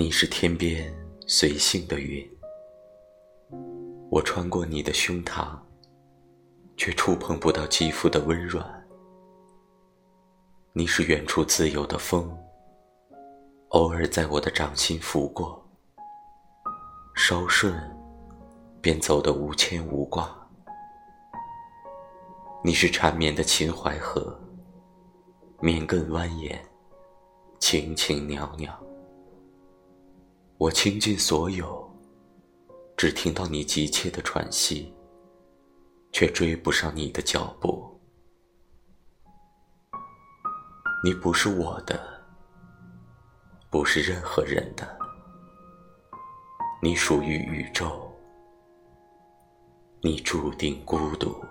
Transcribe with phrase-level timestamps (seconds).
[0.00, 0.90] 你是天边
[1.26, 2.26] 随性的云，
[4.08, 5.58] 我穿过你的胸膛，
[6.74, 8.66] 却触碰不到肌肤的温软。
[10.72, 12.34] 你是远处自由的风，
[13.68, 15.62] 偶尔在我的掌心拂过，
[17.14, 17.78] 稍瞬
[18.80, 20.34] 便走得无牵无挂。
[22.64, 24.34] 你是缠绵的秦淮河，
[25.60, 26.58] 绵亘蜿蜒，
[27.58, 28.70] 情情袅袅。
[30.60, 31.90] 我倾尽所有，
[32.94, 34.92] 只听到你急切的喘息，
[36.12, 37.98] 却追不上你的脚步。
[41.02, 41.98] 你不是我的，
[43.70, 44.98] 不是任何人的，
[46.82, 48.14] 你属于宇宙，
[50.02, 51.42] 你注定孤独。